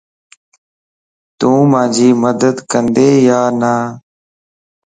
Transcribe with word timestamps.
تون 1.39 1.57
مانجي 1.71 2.09
مدد 2.23 2.55
ڪندي 2.71 3.11
يا 3.27 3.39
نا؟ 3.61 3.73